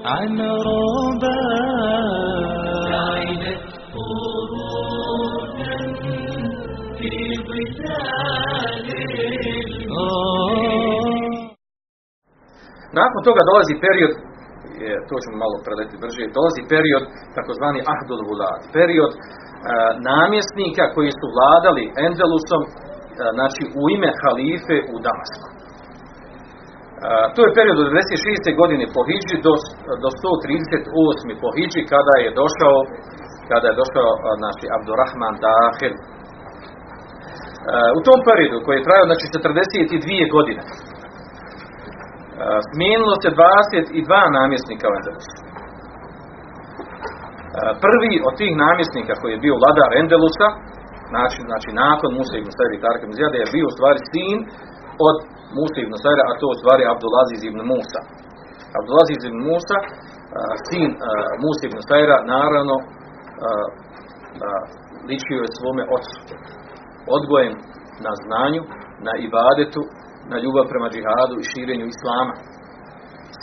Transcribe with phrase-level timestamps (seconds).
[0.06, 1.07] عن ربا
[13.02, 14.14] Nakon toga dolazi period,
[14.86, 17.04] je, to ćemo malo predati brže, dolazi period
[17.38, 19.20] takozvani Ahdul Vulat, period e,
[20.12, 22.70] namjesnika koji su vladali Endelusom, e,
[23.38, 25.48] znači u ime halife u Damasku.
[25.50, 25.56] E,
[27.36, 28.62] to je period od 96.
[28.62, 29.54] godine po Hidži do,
[30.04, 31.44] do 138.
[31.44, 32.78] po Hidži kada je došao
[33.52, 35.94] kada je došao e, znači Abdurrahman Dahil.
[35.96, 36.00] E,
[37.98, 40.62] u tom periodu koji je trajao znači 42 godine
[42.72, 45.32] smijenilo se 22 namjesnika u.
[47.86, 50.50] Prvi od tih namjesnika koji je bio vladar Endelusa,
[51.12, 54.38] znači, znači nakon Musa ibn Sajra i Tarka ibn Zijada je bio u stvari sin
[55.08, 55.18] od
[55.58, 58.02] Musa ibn Sajra, a to u stvari Abdulaziz ibn Musa.
[58.80, 59.78] Abdulaziz ibn Musa,
[60.70, 60.90] sin
[61.44, 62.76] Musa ibn Sajra, naravno
[65.10, 66.18] ličio je svome ocu.
[67.18, 67.54] Odgojen
[68.06, 68.64] na znanju,
[69.08, 69.82] na ibadetu,
[70.32, 72.34] na ljubav prema džihadu i širenju islama.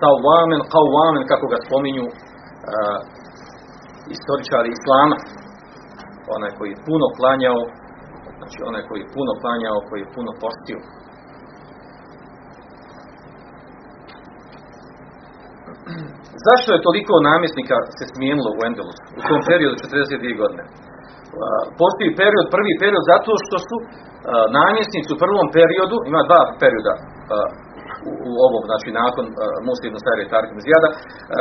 [0.01, 2.99] Sawamen qawamen kako ga spominju uh,
[4.15, 5.17] istoričari islama.
[6.37, 7.61] Onaj koji je puno klanjao,
[8.39, 10.81] znači onaj koji je puno klanjao, koji je puno postio.
[16.47, 20.65] Zašto je toliko namjesnika se smijenilo u Endelusu u tom periodu 42 godine?
[21.83, 23.77] Postoji period, prvi period zato što su
[24.61, 26.95] namjesnici u prvom periodu, ima dva perioda
[28.09, 29.35] u, u ovom, znači nakon uh,
[29.67, 30.25] Musa ibn Sajra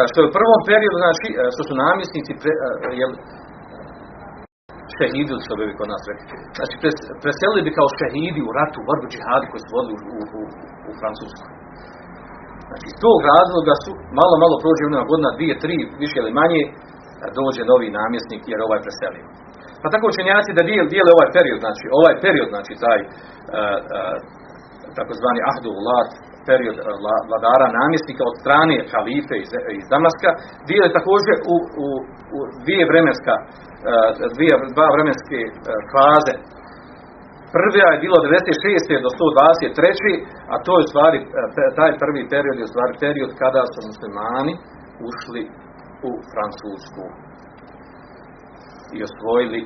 [0.09, 2.53] što je u prvom periodu, znači, što su namjesnici pre,
[3.01, 3.11] jel,
[4.97, 6.37] šehidi, što bi kod nas rekli.
[6.57, 10.17] Znači, pres, preselili bi kao šehidi u ratu, u borbu džihadi koji su vodili u,
[10.37, 10.41] u,
[10.89, 11.49] u Francuskoj.
[12.67, 16.61] Znači, iz tog razloga su, malo, malo prođe jedna godina, dvije, tri, više ili manje,
[17.39, 19.25] dođe novi namjesnik jer ovaj preselio.
[19.83, 24.15] Pa tako učenjaci da dijel, dijele ovaj period, znači ovaj period, znači taj uh, uh,
[24.97, 26.09] takozvani ahdu vlad,
[26.49, 26.85] period uh,
[27.29, 30.29] vladara namjesnika od strane halife iz, iz Damaska,
[30.69, 31.55] dijele također u,
[31.85, 31.87] u,
[32.35, 33.35] u dvije vremenska,
[34.35, 35.39] dvije, dva vremenske
[35.93, 36.35] faze.
[37.55, 39.05] Prva je bilo 96.
[39.05, 40.53] do 123.
[40.53, 41.19] a to je stvari,
[41.79, 44.53] taj prvi period je stvari period kada su muslimani
[45.09, 45.41] ušli
[46.09, 47.05] u Francusku
[48.97, 49.61] i osvojili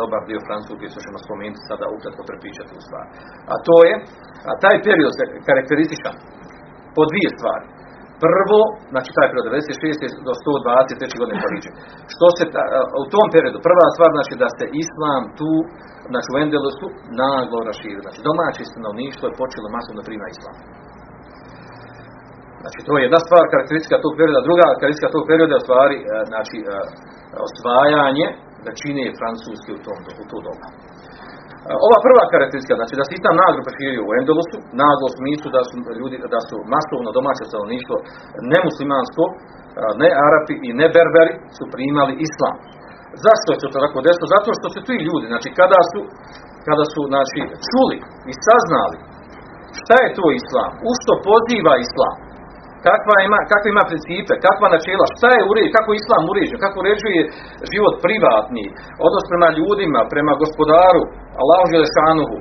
[0.00, 3.08] dobar dio Francuske, što ćemo spomenuti sada ukratko prepričati u stvari.
[3.52, 3.94] A to je,
[4.50, 6.16] a taj period se karakterističan
[6.96, 7.66] po dvije stvari.
[8.26, 8.60] Prvo,
[8.92, 10.28] znači taj period 96.
[10.28, 11.20] do 123.
[11.20, 11.70] godine Pariđe.
[12.14, 12.62] Što se ta,
[13.02, 15.52] u tom periodu, prva stvar znači da se islam tu,
[16.12, 16.86] znači u Endelusu,
[17.22, 18.04] naglo raširio.
[18.06, 20.56] Znači domaće stanovništvo je počelo masovno prima islam.
[22.62, 25.96] Znači to je jedna stvar karakteristika tog perioda, druga karakteristika tog perioda je u stvari
[26.30, 26.58] znači
[27.48, 28.26] osvajanje
[28.68, 30.66] većine francuske u tom u to doba.
[31.86, 35.62] Ova prva karakteristika, znači da se islam naglo proširio u Endelusu, naglo u smislu da
[35.68, 37.96] su ljudi, da su masovno domaće stanovništvo
[38.52, 39.22] nemuslimansko,
[40.02, 42.56] ne Arapi i ne Berberi su primali islam.
[43.24, 44.34] Zašto je to tako desilo?
[44.36, 46.00] Zato što su ti ljudi, znači kada su,
[46.66, 47.96] kada su znači, čuli
[48.30, 48.98] i saznali
[49.80, 52.14] šta je to islam, u što poziva islam,
[52.88, 57.20] kakva ima, kakve ima principe, kakva načela, šta je uređen, kako islam uređen, kako uređuje
[57.72, 58.64] život privatni,
[59.06, 61.02] odnos prema ljudima, prema gospodaru,
[61.42, 62.36] Allahu Želešanuhu,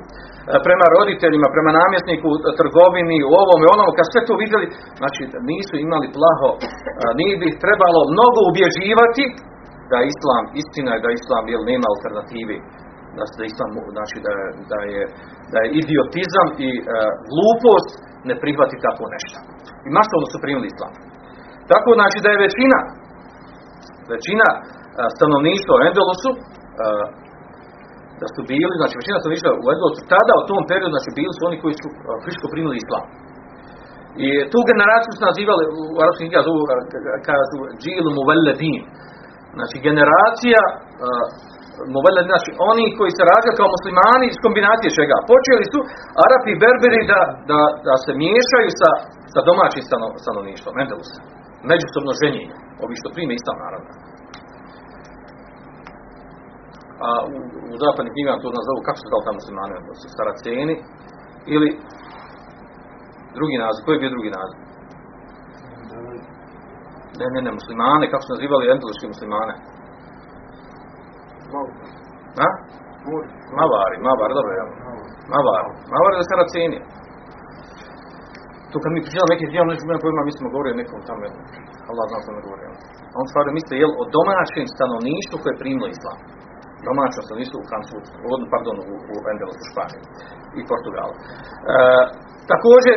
[0.68, 4.68] prema roditeljima, prema namjesniku, trgovini, ovome, onome, kad sve to vidjeli,
[5.00, 5.22] znači
[5.52, 6.50] nisu imali plaho,
[7.20, 9.26] nije bi trebalo mnogo ubježivati
[9.90, 12.58] da je islam istina i da islam jel, nema alternativi
[13.18, 15.02] da se islam znači da je, da je,
[15.52, 16.86] da je idiotizam i uh,
[17.32, 17.90] glupost
[18.28, 19.38] ne prihvati tako nešto.
[19.88, 20.94] I masovno su primili islam.
[21.72, 22.80] Tako znači da je većina
[24.14, 24.62] većina uh,
[25.16, 27.06] stanovništva u Endelusu uh,
[28.22, 31.42] da su bili, znači većina išla u Endelusu, tada u tom periodu, znači bili su
[31.50, 33.06] oni koji su a, friško primili islam.
[34.26, 36.62] I tu generaciju su nazivali, u arapskim knjigama zovu,
[37.30, 38.82] kažu, džilu muvelledin.
[39.58, 40.62] Znači generacija
[41.94, 45.16] Muveled, znači oni koji se rađaju kao muslimani iz kombinacije čega.
[45.32, 45.80] Počeli su
[46.26, 48.90] Arapi i Berberi da, da, da se miješaju sa,
[49.34, 51.20] sa domaćim stano, stanovništvom, Endelusa.
[51.72, 53.90] Međusobno ženjenje, ovi što prime islam naravno.
[57.08, 57.38] A u,
[57.74, 59.74] u zapadnim knjigama to nazovu, kako se dao tamo muslimani,
[60.18, 60.76] Saraceni
[61.56, 61.70] ili
[63.38, 64.60] drugi naziv, koji je bio drugi naziv?
[67.20, 69.54] Ne, ne, ne, muslimane, kako su nazivali endeluške muslimane?
[72.46, 72.48] A?
[73.60, 74.64] Mavari, Mavari, dobro je.
[75.34, 76.80] Mavari, Mavari da Saraceni.
[78.72, 81.22] Tu kad mi pričali neki dio, nešto nema pojma, mi smo govorili nekom tamo,
[81.92, 82.76] Allah zna što ne govorimo.
[83.14, 86.18] A on stvarno misle, jel, o domaćem stanovništvu koje je primilo islam.
[86.90, 88.16] Domaćem stanovništvu u Francusku,
[88.54, 90.04] pardon, u, u Endelusu, Španiji
[90.60, 91.14] i Portugalu.
[91.18, 91.76] E,
[92.52, 92.96] također,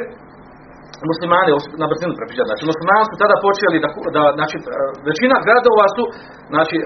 [1.10, 1.50] muslimani,
[1.82, 4.62] na brzinu prepričati, znači muslimani su tada počeli da, da znači, e,
[5.10, 6.04] većina gradova su,
[6.52, 6.84] znači, e,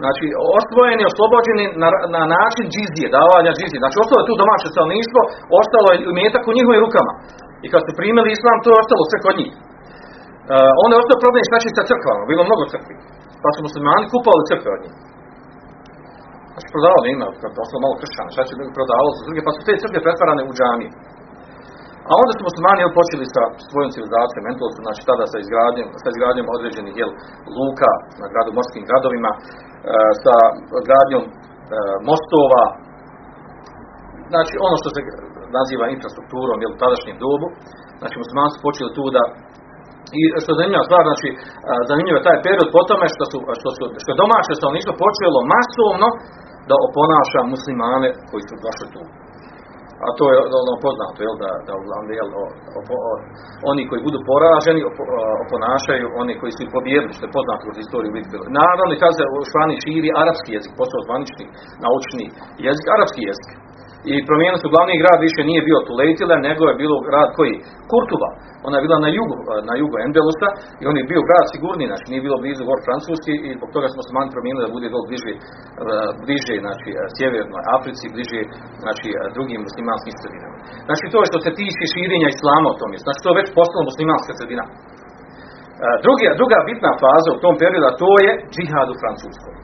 [0.00, 0.26] znači
[0.58, 3.82] osvojeni, oslobođeni na, na način džizije, davanja džizije.
[3.82, 5.20] Znači ostalo je tu domaće stanovništvo,
[5.60, 7.12] ostalo je umetak u njihovim rukama.
[7.64, 9.52] I kad su primili islam, to je ostalo sve kod njih.
[9.54, 12.94] Uh, onda je ostao problem šta će sa crkvama, bilo mnogo crkvi.
[13.42, 14.94] Pa su muslimani kupovali crkve od njih.
[16.52, 19.74] Znači prodavali ima, kad ostalo malo kršćana, šta će prodavali su druge, pa su te
[19.82, 20.90] crkve pretvarane u džamije.
[22.10, 26.08] A onda su muslimani jel, počeli sa svojom civilizacijom, mentalom, znači tada sa izgradnjom, sa
[26.10, 27.10] izgradnjom određenih jel,
[27.58, 29.40] luka na gradu, morskim gradovima, e,
[30.24, 30.34] sa
[30.86, 31.32] gradnjom e,
[32.08, 32.64] mostova,
[34.32, 35.00] znači ono što se
[35.58, 37.46] naziva infrastrukturom jel, u tadašnjem dobu,
[38.00, 39.22] znači muslimani su počeli tu da
[40.20, 41.36] i što je zanimljiva stvar, znači e,
[41.90, 45.38] zanimljiv je taj period po tome što su, što su, što je domaće stanovništvo počelo
[45.54, 46.08] masovno
[46.68, 49.02] da oponaša muslimane koji su došli tu
[50.06, 52.44] a to je ono poznato, jel, da, da uglavnom, jel, o,
[52.78, 52.96] o, o,
[53.70, 54.80] oni koji budu poraženi
[55.44, 58.36] oponašaju oni koji su ih pobijedili, što je poznato kroz istoriju vidjeti.
[58.60, 61.44] Naravno, kad se u Španiji širi arapski jezik, postao zvanični,
[61.84, 62.26] naučni
[62.66, 63.50] jezik, arapski jezik.
[64.10, 67.54] I promijenili su glavni grad, više nije bio Tulejtile, nego je bilo grad koji?
[67.90, 68.30] Kurtuba.
[68.66, 69.36] Ona je bila na jugu,
[69.68, 70.48] na jugu Endelusa
[70.80, 73.88] i on je bio grad sigurni, znači nije bilo blizu gor Francuski i zbog toga
[73.94, 78.40] smo se man promijenili da bude dol bliže, eh, bliže znači, eh, sjevernoj Africi, bliže
[78.84, 80.56] znači, drugim muslimanskim sredinama.
[80.88, 82.90] Znači to je što se tiče širenja islama u tom.
[83.04, 84.64] Znači to je već postalo muslimanska sredina.
[86.04, 89.54] Drugi, druga bitna faza u tom periodu, to je džihad u Francuskoj.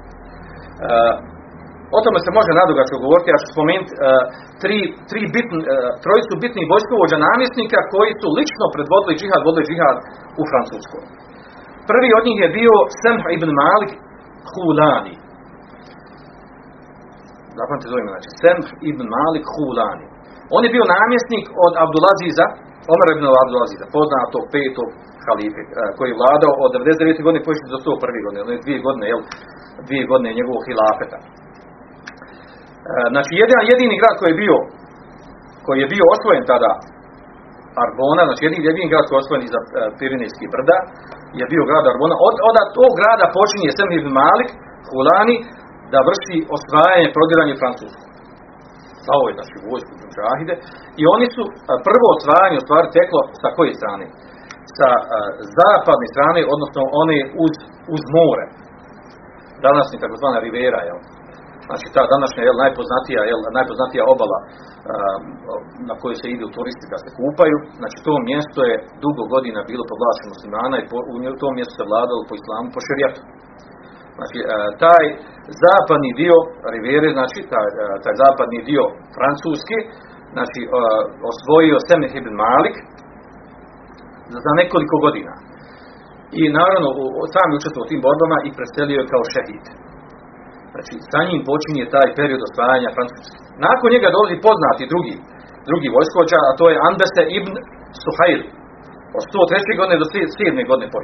[1.97, 3.99] O tome se može nadugačko govoriti, ja ću spomenuti uh,
[4.63, 4.79] tri,
[5.11, 5.67] tri bitn, uh,
[6.05, 9.97] trojicu bitnih vojskovođa namjesnika koji su lično predvodili džihad, vodili džihad
[10.41, 11.03] u Francuskoj.
[11.91, 13.93] Prvi od njih je bio Semh ibn Malik
[14.51, 15.15] Hulani.
[17.59, 20.07] Zapamte zove znači Semh ibn Malik Hulani.
[20.57, 22.47] On je bio namjesnik od Abdulaziza,
[22.93, 24.89] Omer ibn Abdulaziza, poznatog petog
[25.27, 27.27] halife, uh, koji je vladao od 99.
[27.27, 28.25] godine početi do 101.
[28.25, 29.21] godine, ono je dvije godine, jel,
[29.87, 31.19] dvije godine njegovog hilafeta.
[33.15, 34.59] Znači, jedan jedini grad koji je bio
[35.69, 36.73] koji je bio osvojen tada
[37.87, 39.69] Arbona, znači jedini, jedini grad koji je osvojen iza uh,
[39.99, 40.79] Pirinejski brda,
[41.41, 42.15] je bio grad Arbona.
[42.29, 44.51] Od, od tog grada počinje Sem ibn Malik,
[44.89, 45.37] Hulani,
[45.93, 48.05] da vrši osvajanje, prodiranje Francusku.
[49.05, 50.55] Slavo je znači vojsku Džahide.
[51.01, 51.53] I oni su uh,
[51.89, 54.07] prvo osvajanje u stvari teklo sa koje strane?
[54.77, 55.05] Sa uh,
[55.59, 57.55] zapadne strane, odnosno one uz,
[57.95, 58.45] uz more.
[59.67, 60.99] Današnji takozvana Rivera, jel?
[61.69, 64.47] Znači ta današnja jel, najpoznatija, jel, najpoznatija obala a,
[65.89, 69.85] na kojoj se idu turisti da se kupaju, znači to mjesto je dugo godina bilo
[69.91, 70.99] proglašeno muslimana i po,
[71.35, 73.21] u tom mjestu se vladalo po islamu, po šerijatu.
[74.17, 74.47] Znači a,
[74.85, 75.05] taj
[75.65, 76.37] zapadni dio
[76.75, 78.85] Rivere, znači taj, a, taj zapadni dio
[79.17, 79.79] Francuski,
[80.35, 80.69] znači a,
[81.31, 82.77] osvojio Semih ibn Malik
[84.45, 85.35] za, nekoliko godina.
[86.41, 89.65] I naravno u, u, sam je učestvovao u tim borbama i preselio je kao šehid.
[90.79, 93.37] Znači, sa njim počinje taj period osvajanja Francuske.
[93.67, 95.15] Nakon njega dolazi poznati drugi,
[95.69, 97.53] drugi vojskovođa, a to je Anbese ibn
[98.03, 98.41] Suhail.
[99.19, 99.81] Od 103.
[99.81, 100.71] godine do 7.
[100.71, 101.01] godine po.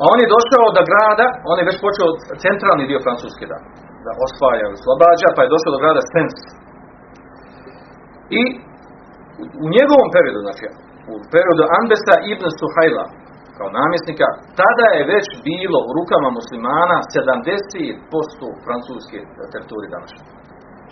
[0.00, 2.08] A on je došao do grada, on je već počeo
[2.44, 3.58] centralni dio Francuske da,
[4.06, 6.36] da osvaja i oslobađa, pa je došao do grada Sens.
[8.40, 8.42] I
[9.64, 10.64] u, njegovom periodu, znači,
[11.12, 13.04] u periodu Anbesa ibn Suhaila,
[13.58, 14.26] kao namjesnika,
[14.60, 19.18] tada je već bilo u rukama muslimana 70% francuske
[19.52, 20.22] teritorije današnje.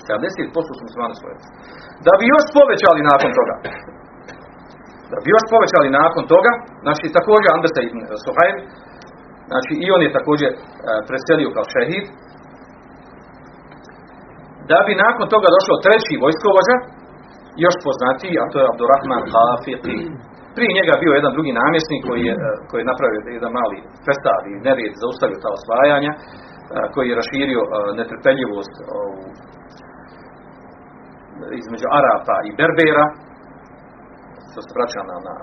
[0.09, 1.37] 70% su muslimani svoje.
[2.07, 3.55] Da bi još povećali nakon toga,
[5.13, 6.53] da bi još povećali nakon toga,
[6.85, 8.57] znači također Andresa ibn Suhail,
[9.51, 10.59] znači i on je također e,
[11.09, 12.07] preselio kao šehid,
[14.71, 16.77] da bi nakon toga došao treći vojskovođa,
[17.65, 19.97] još poznatiji, a to je Abdurrahman Hafiqi.
[20.57, 24.43] Prije njega bio jedan drugi namjesnik koji je, e, koji je napravio jedan mali festad
[24.47, 26.19] i nerijed zaustavio ta osvajanja, e,
[26.95, 28.75] koji je raširio e, netrpeljivost
[31.63, 33.07] između Arapa i Berbera,
[34.51, 35.35] što se vraća na, na,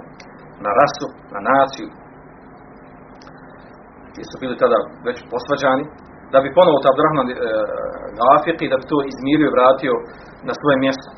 [0.65, 1.87] na rasu, na naciju,
[4.13, 5.85] ti su bili tada već posvađani,
[6.33, 7.35] da bi ponovo Abdurrahman e,
[8.19, 9.95] Gafiqi, da bi to izmirio i vratio
[10.47, 11.09] na svoje mjesto.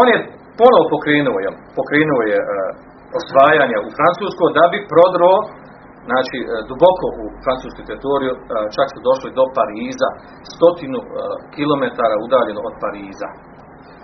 [0.00, 0.18] On je
[0.60, 2.46] ponovo pokrenuo, je, pokrenuo je e,
[3.18, 5.32] osvajanje u Francusko da bi prodro
[6.08, 8.38] znači e, duboko u francusku teritoriju, e,
[8.76, 10.08] čak su došli do Pariza,
[10.54, 11.06] stotinu e,
[11.56, 13.28] kilometara udaljeno od Pariza.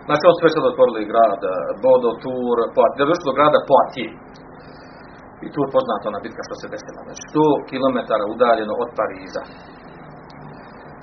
[0.07, 1.41] Znači, od sve sad otvorili grad
[1.85, 4.17] Bodo, Tour, Poitiers, da došli do grada Poitiers.
[5.47, 7.01] I tu je poznata ona bitka što se desila.
[7.07, 7.99] Znači, 100 km
[8.35, 9.43] udaljeno od Pariza.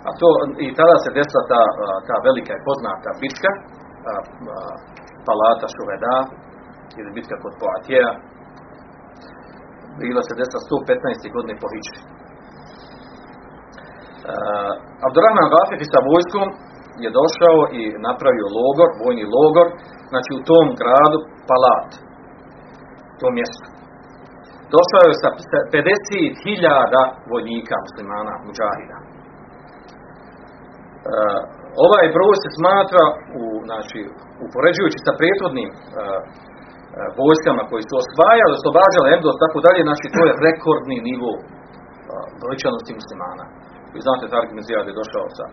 [0.07, 0.27] A to,
[0.65, 1.63] i tada se desila ta,
[2.07, 3.51] ta velika i poznata bitka,
[5.27, 6.15] Palata Šuveda,
[6.99, 8.13] ili bitka kod Poitiera,
[10.03, 11.35] bila se desila 115.
[11.35, 12.01] godine po Hičri.
[14.25, 14.73] Uh,
[15.07, 16.47] Abdurrahman Gafifi sa vojskom
[17.03, 19.67] je došao i napravio logor, vojni logor,
[20.11, 21.89] znači u tom gradu Palat,
[23.19, 23.67] to mjesto.
[24.75, 25.29] Došao je sa
[25.75, 28.97] 50.000 vojnika muslimana, muđahida.
[31.05, 31.41] Uh,
[31.85, 33.03] ovaj broj se smatra
[33.39, 33.99] u, znači,
[34.45, 35.79] upoređujući sa prethodnim uh,
[37.19, 41.31] vojskama koji su osvajali, oslobađali Endos, tako dalje, znači to je rekordni nivo
[42.41, 43.45] brojčanosti muslimana.
[43.93, 45.45] Vi znate, Tarik Mizijad je došao sa,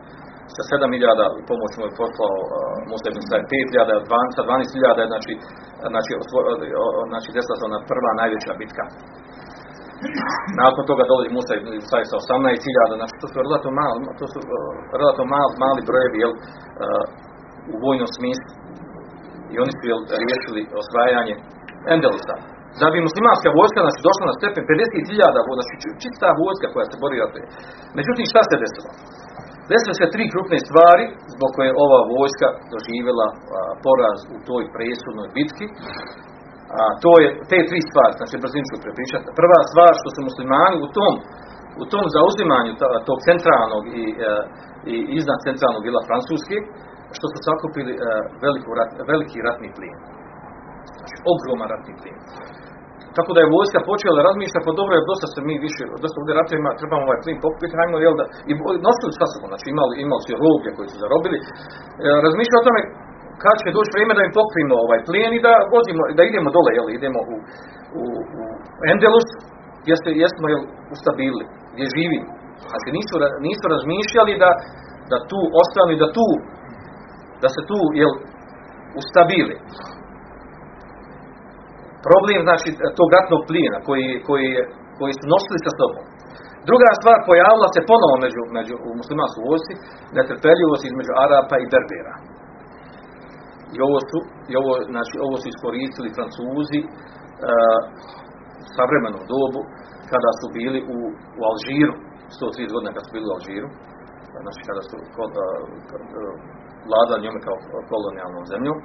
[0.54, 2.49] sa 7.000 i pomoć mu je poslao uh,
[2.90, 5.32] Musa ibn Sa'id 5.000, 12, sa 12.000, znači,
[5.92, 6.38] znači, osvo,
[7.11, 8.84] znači desila se ona prva najveća bitka.
[10.62, 14.38] Nakon toga dolazi Musa ibn Sa'id sa 18.000, znači to su relativno mali, to su
[14.42, 14.49] uh,
[15.00, 17.04] relativno mali, mali brojevi, jel, uh,
[17.72, 18.62] u vojnom smislu
[19.52, 19.82] i oni su
[20.23, 21.35] riješili osvajanje
[21.94, 22.37] Endelusa.
[22.80, 27.16] Da bi muslimanska vojska znači, došla na stepen 50.000, znači čista vojska koja se bori
[27.23, 27.40] rate.
[27.99, 28.90] Međutim, šta se desilo?
[29.71, 31.04] Desile se tri krupne stvari
[31.35, 33.26] zbog koje ova vojska doživjela
[33.87, 35.66] poraz u toj presudnoj bitki.
[36.78, 39.37] A, to je, te tri stvari, znači brzim ću prepričati.
[39.40, 41.14] Prva stvar što su muslimani u tom,
[41.82, 42.73] u tom zauzimanju
[43.09, 44.32] tog centralnog i, a,
[44.92, 46.56] i iznad centralnog bila Francuske,
[47.16, 47.92] što su sakupili
[48.45, 49.97] veliku rat, veliki ratni plin.
[50.99, 52.16] Znači, ogroman ratni plin.
[53.16, 56.35] Tako da je vojska počela razmišljati, pa dobro je, dosta se mi više, dosta ovdje
[56.40, 58.52] ratovima, trebamo ovaj plin pokupiti, hajmo, jel da, i
[58.88, 61.45] nosili sa sobom, znači imali, imali su roblje koji su zarobili, e,
[62.26, 62.83] razmišljali o tome
[63.45, 66.71] kad će doći vrijeme da im pokupimo ovaj plin i da vozimo, da idemo dole,
[66.78, 67.35] jel, idemo u,
[68.00, 68.02] u,
[68.38, 68.42] u
[68.92, 69.28] Endelus,
[69.83, 70.62] gdje, se, gdje smo jel,
[70.95, 72.31] ustabili, gdje živimo.
[72.71, 73.14] Znači nisu,
[73.47, 74.50] nisu razmišljali da,
[75.12, 76.26] da tu ostanu i da tu
[77.42, 78.12] da se tu jel,
[79.00, 79.56] ustabili.
[82.06, 82.68] Problem znači
[82.99, 84.49] tog ratnog plina koji, koji,
[84.99, 86.04] koji su nosili sa sobom.
[86.68, 89.72] Druga stvar pojavila se ponovo među, među u muslimanskoj vojsci,
[90.16, 92.14] netrpeljivost između Arapa i Berbera.
[93.75, 94.18] I ovo su,
[94.50, 97.80] i ovo, znači, ovo su iskoristili Francuzi uh,
[98.62, 99.61] u savremenom dobu
[100.12, 100.99] kada su bili u,
[101.38, 101.94] u Alžiru,
[102.38, 103.68] 130 godina kada su bili u Alžiru,
[104.44, 106.51] znači kada su uh, uh,
[106.88, 107.56] vlada njome kao
[107.92, 108.76] kolonijalnom zemljom.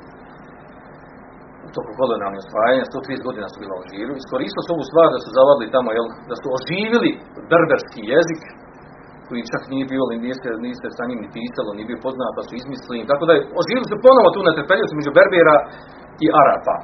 [1.66, 4.13] U toku kolonijalne osvajanja, 130 godina su bila u Alžiru.
[4.16, 7.12] Iskoristili su ovu stvar da su zavadili tamo, jel, da su oživili
[7.51, 8.44] berberski jezik,
[9.27, 12.54] koji čak nije bio, niste, niste sa njim ni pisalo, nije bio poznat, pa su
[12.56, 13.10] izmislili.
[13.12, 15.58] Tako da je, oživili su ponovo tu netrpeljivost među Berbera
[16.25, 16.75] i Arapa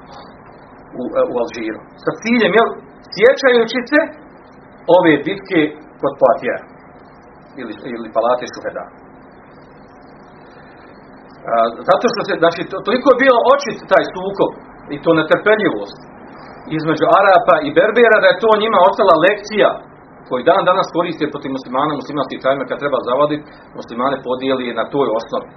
[1.01, 1.03] u,
[1.34, 1.79] u Alžiru.
[2.05, 2.70] Sa ciljem, jel,
[3.13, 4.01] sjećajući se
[4.98, 5.62] ove bitke
[6.01, 6.65] kod Poitiers
[7.62, 8.86] ili, ili Palate Šuheda.
[11.90, 14.52] Zato što se, znači, to, toliko je bio očit taj sukob
[14.94, 16.00] i to netrpeljivost
[16.78, 19.70] između Arapa i Berbera da je to njima ostala lekcija
[20.30, 23.48] koji dan danas koriste protiv muslimana, muslimanskih krajima kad treba zavaditi,
[23.80, 25.50] muslimane podijeli na toj osnovi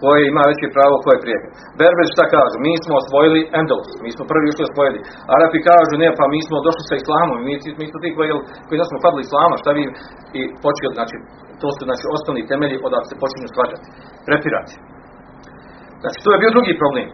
[0.00, 1.38] koje ima veće pravo, koje prije.
[1.80, 2.56] Berber šta kažu?
[2.66, 4.98] Mi smo osvojili Endelus, mi smo prvi ušli osvojili.
[5.34, 8.30] Arapi kažu, ne, pa mi smo došli sa islamom, mi, mi smo ti koji,
[8.68, 9.84] koji smo padli islama, šta vi
[10.38, 11.16] i počeli, znači,
[11.60, 13.86] to su znači, osnovni temelji odakle se počinju svađati,
[14.28, 14.74] prepirati.
[16.04, 17.08] Znači, to je bio drugi problem.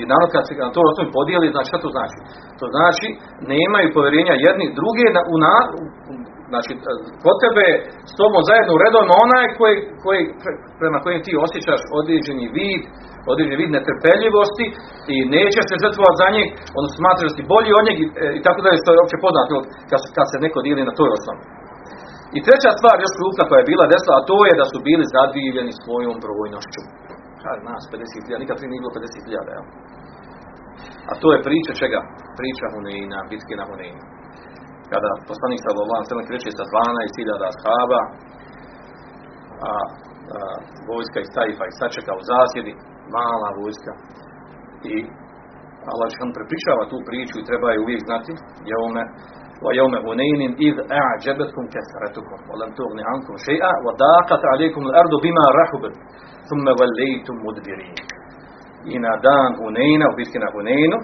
[0.00, 2.18] I naravno kad se na to osnovi podijeli, znači šta to znači?
[2.60, 3.08] To znači,
[3.52, 5.54] nemaju povjerenja jedni druge na, u, na,
[6.52, 6.72] znači,
[7.24, 7.66] kod tebe
[8.10, 10.20] s tobom zajedno u redovima onaj koji, koji,
[10.80, 12.82] prema kojem ti osjećaš određeni vid,
[13.32, 14.66] određeni vid netrpeljivosti
[15.14, 18.06] i neće se žrtvovati za njeg, on smatra da si bolji od njeg i,
[18.38, 19.54] i tako da je što je opće poznato
[19.90, 21.42] kad, kad se neko dijeli na toj osnovi.
[22.36, 25.12] I treća stvar još krupna koja je bila desila, a to je da su bili
[25.16, 26.82] zadivljeni svojom brojnošću.
[27.44, 29.64] Kaj nas 50.000, nikad prije nije bilo 50.000, jel?
[31.10, 32.00] A to je priča čega?
[32.40, 34.02] Priča Huneina, bitke na Huneinu.
[34.92, 38.00] Kada poslanik sallallahu alejhi ve kreće sa 12.000 ashaba,
[39.70, 39.72] a, a
[40.90, 42.72] vojska iz Tajfa i sačeka u zasjedi,
[43.16, 43.92] mala vojska.
[44.92, 44.94] I
[45.90, 48.32] Allah on prepričava tu priču i treba je uvijek znati.
[48.70, 49.43] Jeume, wa
[50.68, 55.94] id a'đebetkum kesretukum, wa lam tugni ankum še'a, wa daqat alikum l'ardu bima rahubet,
[56.48, 57.94] thumme valejtum mudbirin.
[58.92, 60.98] I na dan Huneina, u na Huneinu,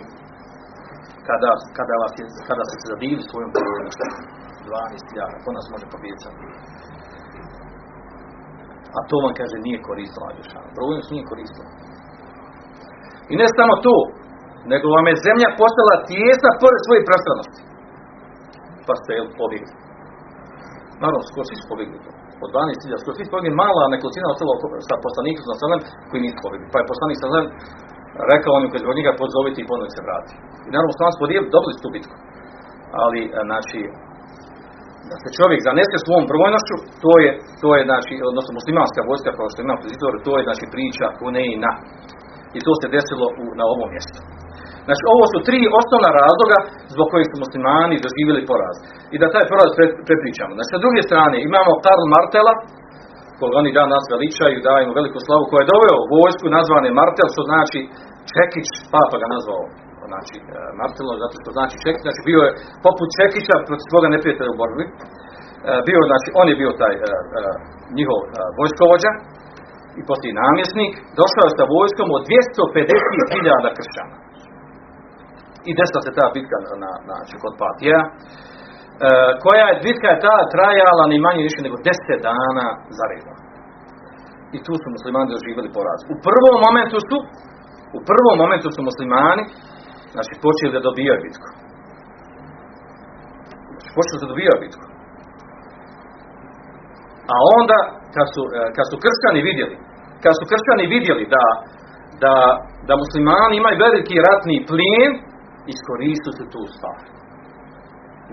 [1.27, 4.07] kada, kada, vas je, kada se zadivili svojom porodnošću,
[4.69, 6.29] 12.000, ko nas može pobijediti
[8.97, 10.69] a to vam kaže nije koristilo Ađešanu.
[10.77, 11.69] Brojnost nije koristila.
[13.33, 13.97] I ne samo to,
[14.73, 17.61] nego vam je zemlja postala tijesna pored svoje prostranosti.
[18.91, 19.71] Pa ste jel pobjegli.
[21.03, 21.97] Naravno, skoro svi su pobjegli.
[22.45, 24.55] Od 12.000, skoro svi su pobjegli, mala nekolicina ostala
[24.91, 26.67] sa poslanikom sa Salem, koji nisu pobjegli.
[26.73, 27.49] Pa je poslanik sa Salem
[28.33, 30.33] rekao onim koji zbog njega pozoviti i ponovno se vrati.
[30.67, 32.17] I naravno, s nas podijeli, dobili tu bitku.
[33.03, 33.81] Ali, znači,
[35.11, 37.31] da se čovjek zanese svom brojnošću, to je,
[37.63, 39.75] to je znači, odnosno muslimanska vojska kao što ima
[40.27, 41.71] to je znači priča Huneina.
[42.57, 44.21] I to se desilo u, na ovom mjestu.
[44.87, 46.59] Znači, ovo su tri osnovna razloga
[46.95, 48.77] zbog kojih su muslimani doživjeli poraz.
[49.15, 50.53] I da taj poraz pre, prepričamo.
[50.57, 52.55] Znači, sa druge strane imamo Karl Martela,
[53.41, 57.81] koga oni danas veličaju, daju veliku slavu, koji je doveo vojsku nazvane Martel, što znači
[58.33, 59.65] Čekić, papa ga nazvao
[60.11, 60.45] znači e,
[60.81, 62.55] Martelo, zato što znači Čekić, znači bio je
[62.87, 64.85] poput Čekića protiv svoga neprijatelja u borbi.
[64.87, 64.93] E,
[65.89, 67.01] bio, znači, on je bio taj e,
[67.99, 68.19] njihov
[68.59, 69.13] vojskovođa
[69.99, 74.15] i poslije namjesnik, došao je sa vojskom od 250.000 kršćana.
[75.69, 78.01] I desila se ta bitka na, znači, kod Patija,
[79.45, 82.67] koja je bitka je ta trajala ni manje više nego 10 dana
[82.99, 83.37] za redom.
[84.57, 86.01] I tu su muslimani doživjeli poraz.
[86.13, 87.17] U prvom momentu su
[87.99, 89.45] u prvom momentu su muslimani
[90.15, 91.49] znači počeli da dobijaju bitku.
[93.73, 94.85] Znači počeli da dobijaju bitku.
[97.35, 97.79] A onda,
[98.17, 99.77] kad su, e, kad su kršćani vidjeli,
[100.25, 101.45] kad su kršćani vidjeli da,
[102.25, 102.35] da,
[102.89, 105.13] da muslimani imaju veliki ratni plijen,
[105.73, 106.99] iskoristili su tu stvar.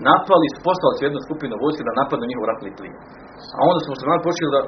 [0.08, 2.98] Napali su, poslali su jednu skupinu vojske da napadnu njihov ratni plijen.
[3.56, 4.60] A onda su muslimani počeli da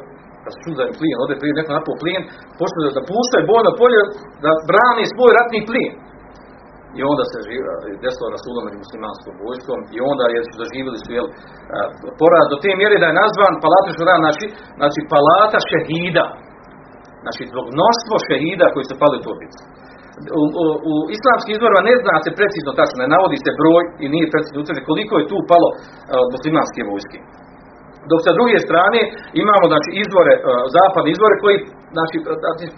[0.45, 2.23] kad su da im plijen, ode neko napao plijen,
[2.61, 4.01] počeli da puštaju bojno polje,
[4.45, 5.95] da brani svoj ratni plijen.
[6.99, 7.39] I onda se
[8.05, 11.27] desilo rasulom među muslimanskom vojskom i onda je su doživjeli su jel,
[12.21, 14.47] poraz do te mjere da je nazvan palata šura, znači,
[14.79, 16.27] znači palata šehida.
[17.25, 19.61] Znači zbog mnoštvo šehida koji su pali u Turbicu.
[20.41, 24.07] U, u, u, islamskim izvorima ne zna se precizno tačno, ne navodi se broj i
[24.15, 25.69] nije precizno utvrđeno koliko je tu palo
[26.23, 27.19] od muslimanske vojske.
[28.11, 29.01] Dok sa druge strane
[29.43, 30.35] imamo znači izvore,
[30.77, 31.57] zapadne izvore koji
[31.97, 32.17] znači,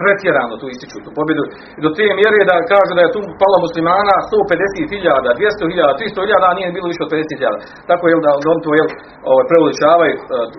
[0.01, 1.43] pretjerano tu ističu tu pobjedu.
[1.85, 6.77] Do te mjere da kaže da je tu palo muslimana 150.000, 200.000, 300.000, a nije
[6.77, 7.57] bilo više od 50.000.
[7.91, 8.89] Tako je da on to jel,
[9.31, 10.15] ovaj, preuličavaju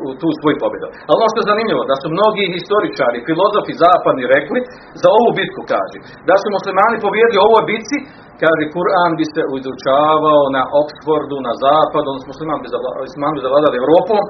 [0.06, 0.88] u tu svoju pobjedu.
[1.08, 4.60] Ali ono što je zanimljivo, da su mnogi historičari, filozofi zapadni rekli,
[5.02, 5.98] za ovu bitku kaže,
[6.30, 7.98] da su muslimani pobjedili u ovoj bitci,
[8.42, 14.24] kaže Kur'an bi se izučavao na Oxfordu, na zapadu, odnosno muslimani bi zavladali Europom,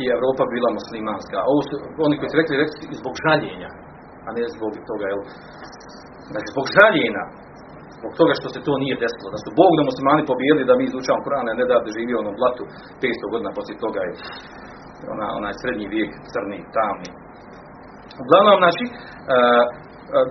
[0.00, 1.36] i Europa bila muslimanska.
[1.40, 1.74] A ovo su,
[2.06, 3.70] oni koji su rekli, rekli zbog žaljenja,
[4.26, 5.20] a ne zbog toga, jel?
[6.32, 7.24] Znači, zbog žaljenja,
[7.98, 10.84] zbog toga što se to nije desilo, da su Bog da muslimani pobijeli da mi
[10.86, 12.62] izučavamo Kur'an, ne da živio onom blatu
[13.02, 14.12] 500 godina poslije toga je
[15.14, 17.10] ona, onaj srednji vijek, crni, tamni.
[18.22, 18.84] Uglavnom, znači,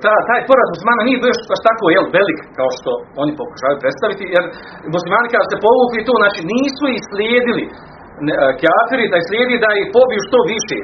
[0.04, 2.92] ta, taj poraz muslimana nije bio baš tako jel, velik kao što
[3.24, 4.44] oni pokušavaju predstaviti, jer
[4.96, 7.66] muslimani kada se povukli to, znači nisu ih slijedili
[8.62, 10.80] kjafiri da slijedi da ih pobiju što više.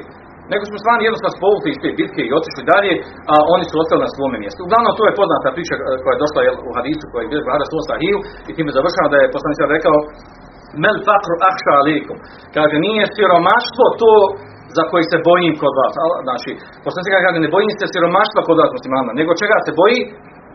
[0.51, 2.93] Nego smo stvarno jednostavno povukli iz te bitke i otišli dalje,
[3.31, 4.59] a oni su ostali na svome mjestu.
[4.61, 7.83] Uglavnom, to je poznata priča koja je došla u hadisu, koja je bila Buhara Svom
[7.89, 8.17] Sahiju,
[8.49, 9.97] i time završava da je poslanik rekao,
[10.83, 12.17] Mel fakru ahša alikum.
[12.57, 14.13] Kaže, nije siromaštvo to
[14.77, 15.93] za koji se bojim kod vas.
[16.27, 16.49] Znači,
[17.05, 19.99] se kaže, ne bojim se siromaštva kod vas muslimana, nego čega se boji?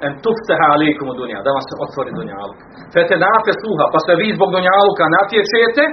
[0.07, 2.59] En tufteha alikum u dunja, da vam se otvori dunjaluk.
[2.95, 5.85] Fete nafe suha, pa se vi zbog dunjaluka natječete,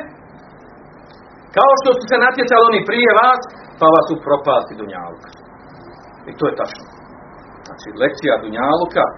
[1.57, 3.41] kao što su se natjecali oni prije vas,
[3.79, 5.23] pa vas upropasti dunjaluk.
[6.29, 6.85] I to je tačno.
[7.67, 9.13] Znači, lekcija dunjaluka, e,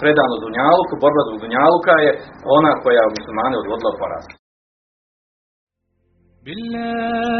[0.00, 2.10] predano dunjaluku, borba zbog dunjaluka je
[2.56, 4.24] ona koja je u muslimane odvodila poraz.
[6.46, 7.39] Billah